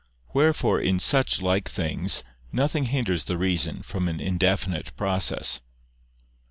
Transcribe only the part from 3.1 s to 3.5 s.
the